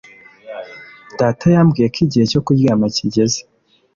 Data 1.19 1.45
yambwiye 1.55 1.87
ko 1.93 1.97
igihe 2.05 2.25
cyo 2.31 2.41
kuryama 2.45 2.85
kigeze 2.95 3.39